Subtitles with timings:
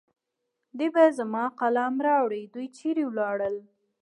[0.77, 2.41] دوی به زما قلم راوړي.
[2.53, 3.55] دوی چېرې ولاړل؟